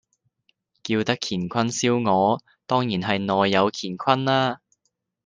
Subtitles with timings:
[0.81, 4.59] 叫得乾坤燒鵝，當然係內有乾坤啦